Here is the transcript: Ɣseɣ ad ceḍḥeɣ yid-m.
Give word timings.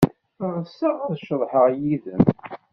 Ɣseɣ 0.55 0.97
ad 1.07 1.17
ceḍḥeɣ 1.27 1.65
yid-m. 1.79 2.23